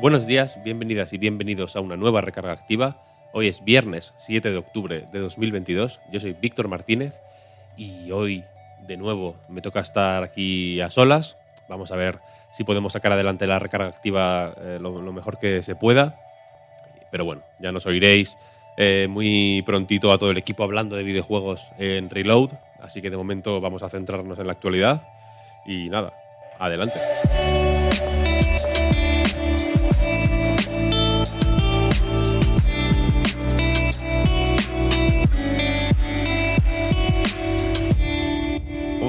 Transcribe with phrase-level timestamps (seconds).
[0.00, 2.96] Buenos días, bienvenidas y bienvenidos a una nueva recarga activa.
[3.34, 6.00] Hoy es viernes 7 de octubre de 2022.
[6.10, 7.20] Yo soy Víctor Martínez
[7.76, 8.42] y hoy
[8.86, 11.36] de nuevo me toca estar aquí a solas.
[11.68, 12.18] Vamos a ver
[12.50, 16.18] si podemos sacar adelante la recarga activa eh, lo, mejor que se pueda.
[17.12, 18.38] Pero bueno, ya nos oiréis
[18.78, 22.52] eh, muy prontito a todo el equipo hablando de videojuegos en Reload.
[22.80, 25.02] Así que de momento vamos a centrarnos en la actualidad.
[25.66, 26.14] Y nada,
[26.58, 27.00] adelante.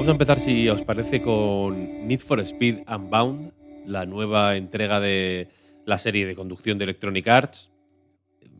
[0.02, 3.52] Vamos a empezar, si os parece, con Need for Speed Unbound,
[3.86, 5.46] la nueva entrega de
[5.86, 7.70] la serie de conducción de Electronic Arts.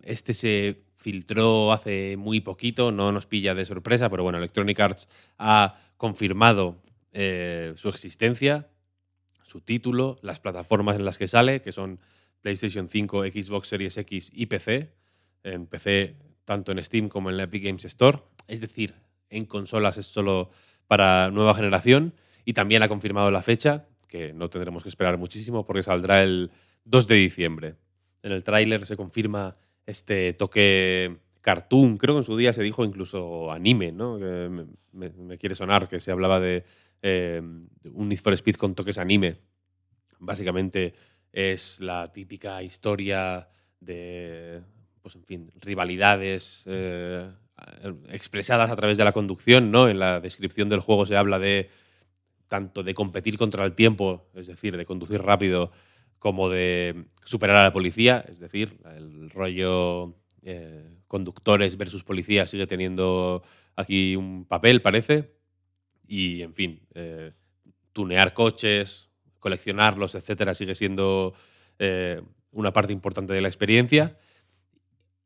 [0.04, 5.08] Este se filtró hace muy poquito, no nos pilla de sorpresa, pero bueno, Electronic Arts
[5.36, 8.70] ha confirmado eh, su existencia,
[9.42, 11.98] su título, las plataformas en las que sale, que son
[12.40, 14.94] PlayStation 5, Xbox Series X y PC.
[15.42, 16.14] En PC,
[16.44, 18.20] tanto en Steam como en la Epic Games Store.
[18.46, 18.94] Es decir,
[19.28, 20.50] en consolas es solo
[20.86, 22.14] para nueva generación.
[22.44, 26.50] Y también ha confirmado la fecha, que no tendremos que esperar muchísimo porque saldrá el
[26.84, 27.74] 2 de diciembre.
[28.22, 29.56] En el tráiler se confirma
[29.86, 34.18] este toque cartoon, creo que en su día se dijo incluso anime, ¿no?
[34.92, 36.64] Me, quiere sonar que se hablaba de
[37.02, 39.38] eh, un Need for Speed con toques anime.
[40.18, 40.94] Básicamente
[41.32, 43.48] es la típica historia
[43.80, 44.60] de,
[45.00, 47.28] pues en fin, rivalidades eh,
[48.10, 49.88] expresadas a través de la conducción, ¿no?
[49.88, 51.70] En la descripción del juego se habla de
[52.48, 55.72] tanto de competir contra el tiempo, es decir, de conducir rápido,
[56.18, 62.66] como de superar a la policía, es decir, el rollo eh, conductores versus policías sigue
[62.66, 63.42] teniendo
[63.76, 65.32] aquí un papel, parece.
[66.06, 67.32] Y, en fin, eh,
[67.92, 69.08] tunear coches,
[69.38, 71.34] coleccionarlos, etcétera, sigue siendo
[71.78, 74.18] eh, una parte importante de la experiencia.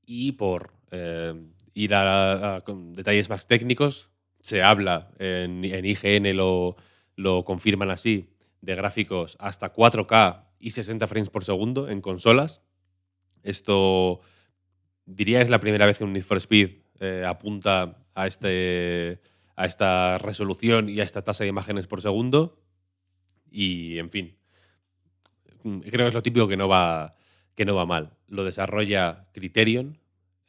[0.04, 1.34] Y por eh,
[1.76, 4.10] ir a, a- con detalles más técnicos,
[4.40, 6.76] se habla en, en IGN, lo,
[7.16, 8.30] lo confirman así,
[8.62, 12.62] de gráficos hasta 4K y 60 frames por segundo en consolas.
[13.42, 14.20] Esto
[15.04, 16.70] diría es la primera vez que un Need for Speed
[17.00, 19.20] eh, apunta a, este,
[19.54, 22.58] a esta resolución y a esta tasa de imágenes por segundo.
[23.50, 24.36] Y, en fin,
[25.62, 27.14] creo que es lo típico que no va,
[27.54, 28.16] que no va mal.
[28.28, 29.98] Lo desarrolla Criterion,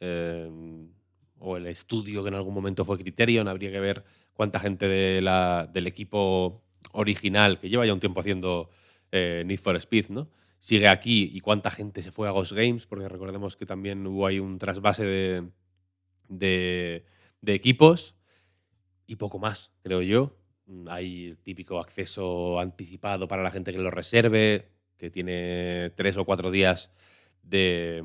[0.00, 0.50] eh,
[1.38, 3.48] o el estudio que en algún momento fue Criterion.
[3.48, 4.04] Habría que ver
[4.34, 8.70] cuánta gente del equipo original, que lleva ya un tiempo haciendo
[9.12, 10.28] eh, Need for Speed, ¿no?
[10.60, 14.26] sigue aquí y cuánta gente se fue a Ghost Games, porque recordemos que también hubo
[14.26, 15.48] ahí un trasvase de,
[16.28, 18.16] de, equipos
[19.06, 20.36] y poco más, creo yo.
[20.88, 24.68] Hay el típico acceso anticipado para la gente que lo reserve,
[24.98, 26.90] que tiene tres o cuatro días
[27.42, 28.04] de,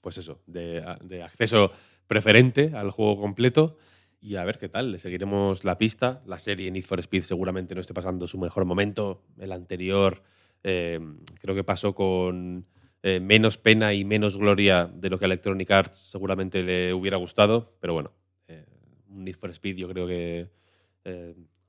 [0.00, 1.72] pues eso, de acceso
[2.06, 3.76] preferente al juego completo.
[4.20, 6.22] Y a ver qué tal, le seguiremos la pista.
[6.26, 9.24] La serie Need for Speed seguramente no esté pasando su mejor momento.
[9.38, 10.22] El anterior
[10.62, 11.00] eh,
[11.40, 12.66] creo que pasó con
[13.02, 17.16] eh, menos pena y menos gloria de lo que a Electronic Arts seguramente le hubiera
[17.16, 17.76] gustado.
[17.80, 18.12] Pero bueno,
[18.46, 18.64] eh,
[19.08, 20.48] Need for Speed yo creo que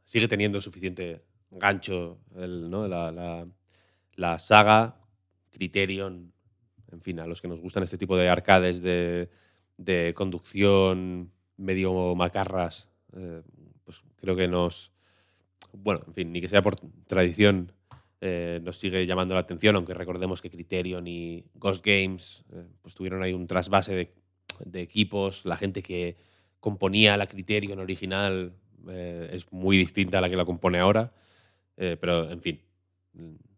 [0.06, 2.88] sigue teniendo suficiente gancho ¿no?
[2.88, 3.47] la-
[4.15, 5.00] la saga,
[5.50, 6.31] Criterion,
[6.91, 9.29] en fin, a los que nos gustan este tipo de arcades de,
[9.77, 13.41] de conducción medio macarras, eh,
[13.83, 14.91] pues creo que nos,
[15.71, 16.75] bueno, en fin, ni que sea por
[17.07, 17.71] tradición,
[18.21, 22.95] eh, nos sigue llamando la atención, aunque recordemos que Criterion y Ghost Games eh, pues
[22.95, 24.11] tuvieron ahí un trasvase de,
[24.65, 26.15] de equipos, la gente que
[26.59, 28.53] componía la Criterion original
[28.85, 31.13] es muy distinta a la que la compone ahora,
[31.75, 32.61] pero en fin,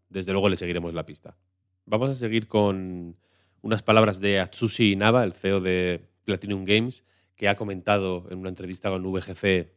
[0.08, 1.36] desde luego le seguiremos la pista.
[1.84, 3.16] Vamos a seguir con
[3.62, 7.04] unas palabras de Atsushi Inaba, el CEO de Platinum Games,
[7.34, 9.72] que ha comentado en una entrevista con VGC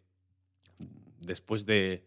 [1.20, 2.06] después de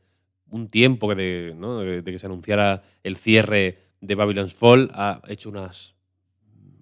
[0.51, 5.95] un tiempo de, que se anunciara el cierre de Babylon's Fall, ha hecho unas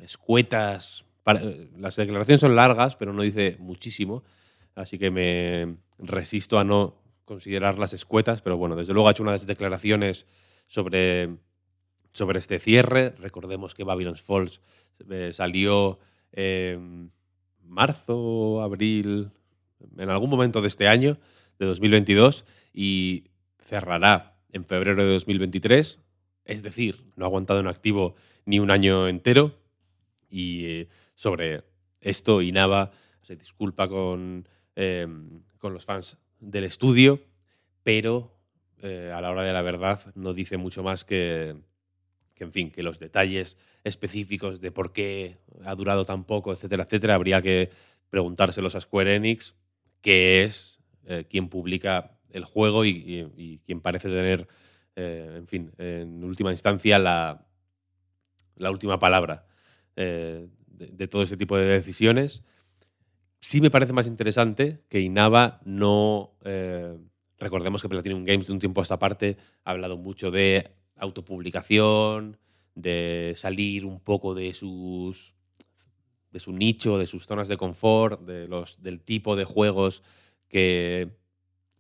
[0.01, 1.05] escuetas.
[1.25, 4.25] las declaraciones son largas, pero no dice muchísimo,
[4.75, 9.47] así que me resisto a no considerarlas escuetas, pero bueno, desde luego ha hecho unas
[9.47, 10.27] declaraciones
[10.67, 11.37] sobre,
[12.13, 13.15] sobre este cierre.
[13.19, 14.61] Recordemos que Babylon's Falls
[15.09, 15.99] eh, salió
[16.33, 17.13] en
[17.63, 19.31] marzo, abril,
[19.97, 21.19] en algún momento de este año,
[21.59, 23.25] de 2022, y
[23.59, 25.99] cerrará en febrero de 2023.
[26.45, 29.59] Es decir, no ha aguantado en activo ni un año entero.
[30.29, 31.65] Y eh, sobre
[32.01, 32.93] esto, Inaba
[33.23, 35.07] se disculpa con, eh,
[35.59, 37.21] con los fans del estudio,
[37.83, 38.37] pero
[38.83, 41.55] eh, a la hora de la verdad no dice mucho más que,
[42.45, 47.15] en fin, que los detalles específicos de por qué ha durado tan poco, etcétera, etcétera,
[47.15, 47.71] habría que
[48.11, 49.55] preguntárselos a Square Enix,
[50.01, 54.49] que es eh, quien publica el juego y, y- quien parece tener,
[54.97, 57.47] eh, en fin, en última instancia, la,
[58.57, 59.47] la última palabra
[59.97, 62.43] eh, de, de todo ese tipo de decisiones.
[63.41, 66.37] Sí me parece más interesante que Inaba no...
[67.39, 72.39] recordemos que Platinum Games de un tiempo a esta parte ha hablado mucho de autopublicación,
[72.75, 75.35] de salir un poco de sus
[76.31, 80.03] de su nicho, de sus zonas de confort, de los, del tipo de juegos
[80.49, 81.11] que,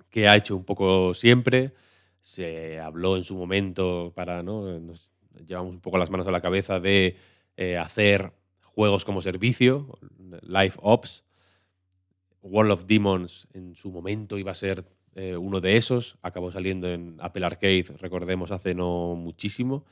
[0.09, 1.73] que ha hecho un poco siempre.
[2.21, 4.81] Se habló en su momento para, ¿no?
[4.81, 5.09] Nos
[5.47, 7.17] llevamos un poco las manos a la cabeza de
[7.57, 8.33] eh, hacer
[8.63, 9.99] juegos como servicio,
[10.43, 11.25] Live Ops.
[12.43, 14.85] World of Demons en su momento iba a ser
[15.15, 16.19] eh, uno de esos.
[16.23, 19.85] Acabó saliendo en Apple Arcade, recordemos, hace no muchísimo.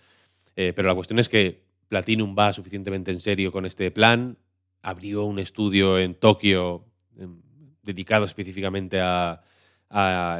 [0.56, 4.38] Eh, pero la cuestión es que Platinum va suficientemente en serio con este plan.
[4.82, 6.84] Abrió un estudio en Tokio
[7.16, 7.40] em,
[7.82, 9.42] dedicado específicamente a,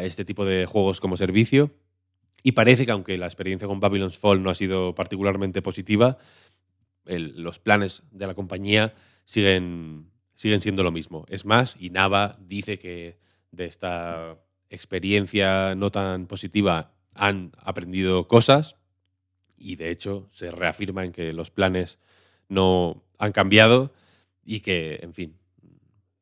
[0.03, 1.71] este tipo de juegos como servicio.
[2.43, 6.19] Y parece que aunque la experiencia con Babylon's Fall no ha sido particularmente positiva,
[7.07, 8.95] los planes de la compañía
[9.25, 11.25] siguen, siguen siendo lo mismo.
[11.29, 13.19] Es más, Inaba dice que
[13.51, 14.37] de esta
[14.71, 18.77] experiencia no tan positiva han aprendido cosas
[19.57, 21.99] y de hecho se reafirma en que los planes
[22.49, 23.93] no han cambiado
[24.45, 25.39] y que, en fin,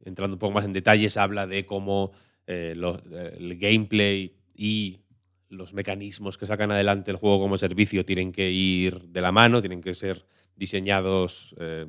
[0.05, 2.13] entrando un poco más en detalles, habla de cómo
[2.47, 5.01] eh, el gameplay y
[5.49, 9.61] los mecanismos que sacan adelante el juego como servicio tienen que ir de la mano,
[9.61, 10.27] tienen que ser
[10.57, 11.87] diseñados eh,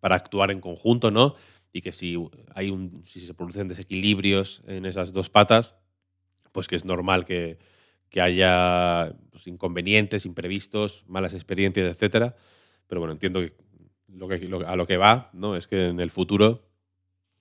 [0.00, 1.34] para actuar en conjunto, ¿no?
[1.72, 2.16] Y que si
[2.54, 5.76] hay un, si se producen desequilibrios en esas dos patas,
[6.52, 7.58] pues que es normal que,
[8.10, 12.34] que haya pues, inconvenientes, imprevistos, malas experiencias, etcétera.
[12.86, 13.54] Pero bueno, entiendo que,
[14.08, 15.56] lo que lo- a lo que va, ¿no?
[15.56, 16.68] Es que en el futuro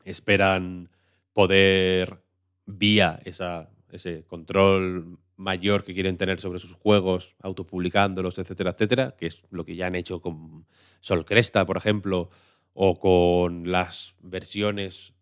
[0.04, 0.90] esperan
[1.34, 2.22] poder,
[2.66, 9.28] vía esa, ese control mayor que quieren tener sobre sus juegos, autopublicándolos, etcétera, etcétera, que
[9.28, 10.66] es lo que ya han hecho con
[11.02, 12.30] Sol Cresta, por ejemplo,
[12.76, 15.14] o con las versiones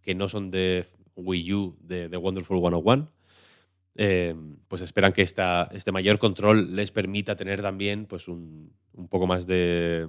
[0.00, 3.12] que no son de Wii U de The Wonderful 101,
[3.94, 4.34] eh,
[4.68, 9.26] pues esperan que esta, este mayor control les permita tener también pues un, un poco
[9.26, 10.08] más de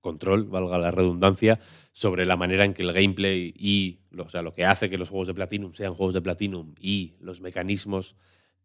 [0.00, 1.58] control, valga la redundancia,
[1.90, 5.08] sobre la manera en que el gameplay y o sea, lo que hace que los
[5.08, 8.14] juegos de Platinum sean juegos de Platinum y los mecanismos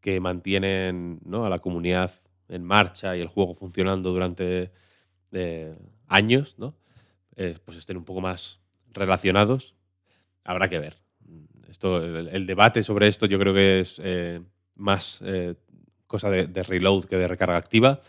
[0.02, 1.46] que mantienen ¿no?
[1.46, 2.12] a la comunidad
[2.48, 4.72] en marcha y el juego funcionando durante
[5.32, 5.76] eh,
[6.08, 6.76] años, ¿no?
[7.36, 8.60] Eh, pues estén un poco más
[8.92, 9.76] relacionados.
[10.44, 10.98] Habrá que ver.
[11.70, 14.42] Esto, el, debate sobre esto yo creo que es eh,
[14.76, 15.56] más eh,
[16.06, 18.02] cosa de reload que de recarga activa.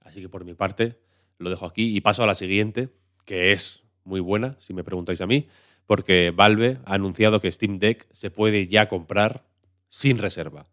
[0.00, 0.98] Así que por mi parte
[1.38, 2.88] lo dejo aquí y paso a la siguiente,
[3.24, 5.48] que es muy buena, si me preguntáis a mí,
[5.86, 9.44] porque Valve ha anunciado que Steam Deck se puede ya comprar
[9.88, 10.66] sin reserva.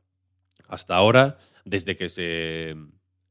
[0.68, 2.76] Hasta ahora, desde que se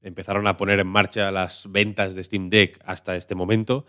[0.03, 3.87] empezaron a poner en marcha las ventas de Steam Deck hasta este momento,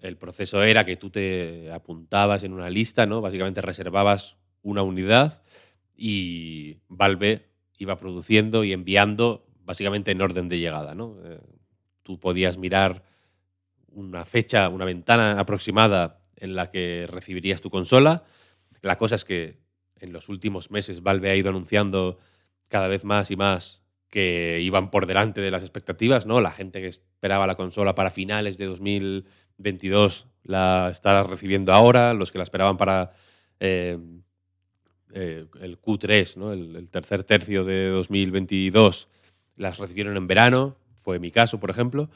[0.00, 3.20] el proceso era que tú te apuntabas en una lista, ¿no?
[3.20, 5.42] Básicamente reservabas una unidad
[5.96, 7.46] y Valve
[7.78, 11.16] iba produciendo y enviando básicamente en orden de llegada, ¿no?
[11.24, 11.40] Eh,
[12.02, 13.02] tú podías mirar
[13.88, 18.24] una fecha, una ventana aproximada en la que recibirías tu consola.
[18.82, 19.58] La cosa es que
[19.98, 22.18] en los últimos meses Valve ha ido anunciando
[22.68, 26.40] cada vez más y más que iban por delante de las expectativas, ¿no?
[26.40, 28.66] La gente que esperaba la consola para finales de
[29.58, 33.12] 2022 la está recibiendo ahora, los que la esperaban para
[33.58, 33.98] eh,
[35.12, 36.52] eh, el Q3, ¿no?
[36.52, 39.08] El, tercer tercio de 2022,
[39.56, 42.10] las recibieron en verano, fue mi caso, por ejemplo,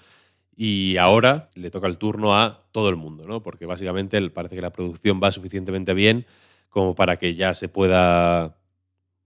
[0.55, 3.43] y ahora le toca el turno a todo el mundo, ¿no?
[3.43, 6.27] Porque básicamente parece que la producción va suficientemente bien
[6.69, 8.57] como para que ya se pueda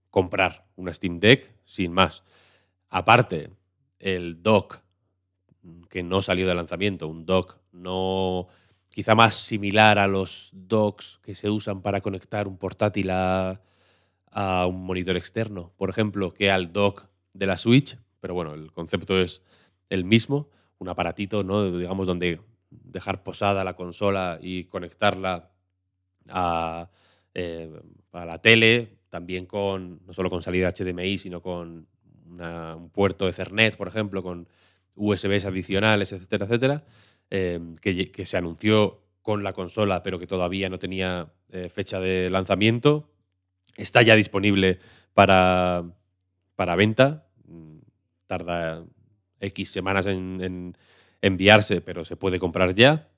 [0.09, 2.23] comprar una Steam Deck sin más.
[2.89, 3.49] Aparte,
[3.99, 4.79] el dock
[5.89, 8.47] que no salió de lanzamiento, un dock no
[8.89, 13.59] quizá más similar a los docks que se usan para conectar un portátil a,
[14.67, 19.19] un monitor externo, por ejemplo, que al dock de la Switch, pero bueno, el concepto
[19.19, 19.41] es
[19.89, 21.77] el mismo, un aparatito, ¿no?
[21.77, 25.51] digamos, donde dejar posada la consola y conectarla
[26.27, 26.89] a,
[27.33, 27.71] eh,
[28.11, 31.87] a la tele, también con, no solo con salida HDMI, sino con
[32.27, 34.47] un puerto Ethernet, por ejemplo, con
[34.95, 36.83] USBs adicionales, etcétera, etcétera,
[37.29, 42.29] eh, que, se anunció con la consola, pero que todavía no tenía eh, fecha de
[42.29, 43.09] lanzamiento.
[43.75, 44.79] Está ya disponible
[45.13, 45.83] para,
[46.55, 47.27] para venta.
[47.45, 47.79] Mm,
[48.27, 48.85] tarda
[49.39, 50.75] X semanas en
[51.21, 53.09] enviarse, pero se puede comprar ya.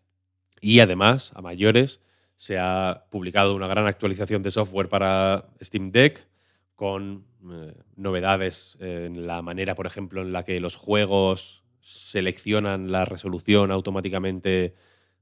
[0.62, 2.00] Y además, a mayores,
[2.38, 6.28] se ha publicado una gran actualización de software para Steam Deck
[6.76, 13.06] con eh, novedades en la manera, por ejemplo, en la que los juegos seleccionan la
[13.06, 14.76] resolución automáticamente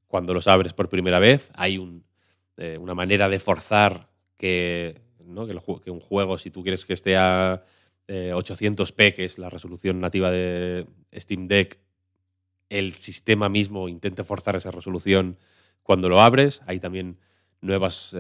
[0.07, 1.49] cuando los abres por primera vez.
[1.53, 2.03] Hay
[2.57, 5.01] eh, una manera de forzar que,
[5.83, 7.63] que, un juego, si tú quieres que esté a
[8.07, 11.79] 800p, eh, que es la resolución nativa de Steam Deck,
[12.69, 15.37] el sistema mismo intente forzar esa resolución
[15.83, 16.61] cuando lo abres.
[16.65, 17.19] Hay también
[17.61, 18.13] nuevas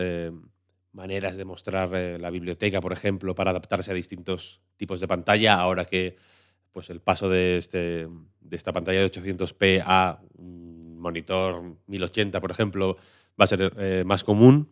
[0.95, 5.55] maneras de mostrar eh, la biblioteca, por ejemplo, para adaptarse a distintos tipos de pantalla,
[5.55, 6.15] ahora que
[6.75, 8.05] pues, el paso de, este,
[8.41, 12.97] de esta pantalla de 800p a un monitor 1080, por ejemplo,
[13.39, 14.69] va a ser eh, más común.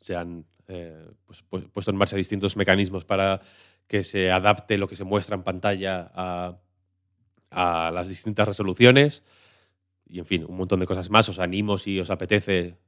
[0.00, 3.42] Se han eh, pues, puesto en marcha distintos mecanismos para
[3.86, 6.58] que se adapte lo que se muestra en pantalla a,
[7.50, 9.22] a las distintas resoluciones.
[10.06, 11.28] Y, en fin, un montón de cosas más.
[11.28, 12.78] Os animo si os apetece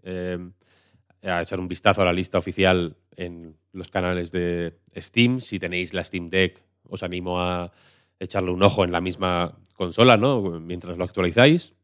[1.22, 5.40] a echar un vistazo a la lista oficial en los canales de Steam.
[5.40, 7.72] Si tenéis la Steam Deck, os animo a
[8.18, 10.60] echarle un ojo en la misma consola, ¿no?
[10.60, 11.74] Mientras lo actualizáis.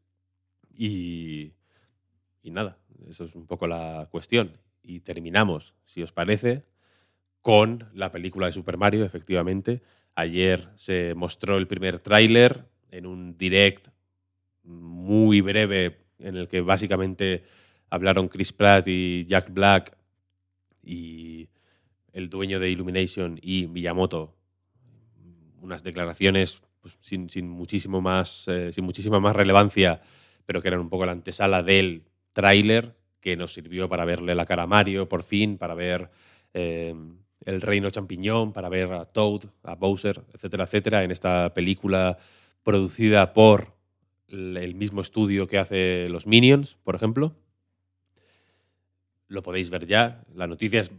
[0.75, 1.53] Y,
[2.41, 2.77] y nada,
[3.09, 4.57] eso es un poco la cuestión.
[4.81, 6.65] Y terminamos, si os parece,
[7.41, 9.81] con la película de Super Mario, efectivamente.
[10.15, 13.87] Ayer se mostró el primer tráiler en un direct
[14.63, 17.43] muy breve en el que básicamente
[17.89, 19.97] hablaron Chris Pratt y Jack Black
[20.83, 21.49] y
[22.11, 24.35] el dueño de Illumination y Miyamoto
[25.63, 30.01] unas declaraciones pues, sin, muchísimo más, eh, sin muchísima más relevancia,
[30.45, 32.03] pero que eran un poco la antesala del
[32.33, 36.09] tráiler que nos sirvió para verle la cara a Mario por fin, para ver
[36.53, 36.93] eh,
[37.45, 42.17] el reino champiñón, para ver a Toad, a Bowser, etcétera, etcétera, en esta película
[42.63, 43.73] producida por
[44.27, 47.33] el mismo estudio que hace los Minions, por ejemplo
[49.33, 50.23] lo podéis ver ya.
[50.35, 50.91] La noticia es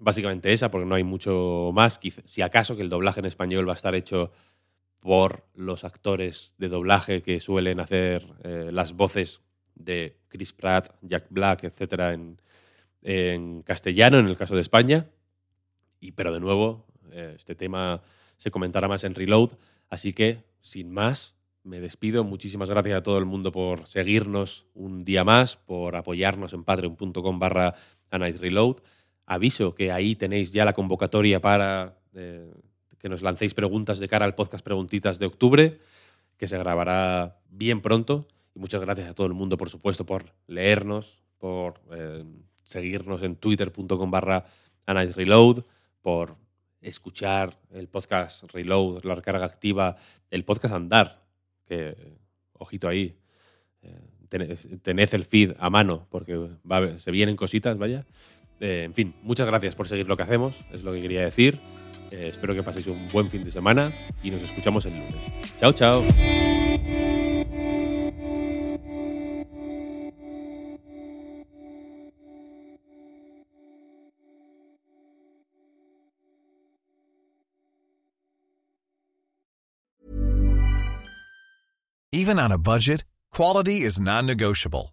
[0.00, 2.00] básicamente esa, porque no hay mucho más.
[2.24, 4.32] Si acaso que el doblaje en español va a estar hecho
[4.98, 9.40] por los actores de doblaje que suelen hacer eh, las voces
[9.74, 15.08] de Chris Pratt, Jack Black, etcétera, en, castellano, en el caso de España.
[16.00, 18.02] Y, pero de nuevo, eh, este tema
[18.36, 19.52] se comentará más en Reload.
[19.88, 22.24] Así que, sin más, me despido.
[22.24, 27.38] Muchísimas gracias a todo el mundo por seguirnos un día más, por apoyarnos en patreon.com
[27.38, 27.74] barra
[28.10, 28.76] Reload.
[29.30, 32.52] Aviso que ahí tenéis ya la convocatoria para eh,
[32.98, 35.78] que nos lancéis preguntas de cara al podcast Preguntitas de octubre,
[36.36, 38.26] que se grabará bien pronto.
[38.56, 42.24] Y muchas gracias a todo el mundo, por supuesto, por leernos, por eh,
[42.64, 44.46] seguirnos en twitter.com barra
[44.88, 45.62] Reload,
[46.00, 46.34] por
[46.80, 49.94] escuchar el podcast Reload, la recarga activa,
[50.32, 51.22] el podcast Andar,
[51.66, 51.94] que,
[52.54, 53.16] ojito ahí,
[53.82, 53.96] eh,
[54.28, 56.48] tened, el feed a mano, porque
[56.98, 58.04] se vienen cositas, vaya.
[58.60, 61.58] Eh, en fin, muchas gracias por seguir lo que hacemos, es lo que quería decir.
[62.10, 65.16] Eh, espero que paséis un buen fin de semana y nos escuchamos el lunes.
[65.58, 66.04] Chao, chao.
[82.12, 84.92] Even on a budget, quality is non-negotiable.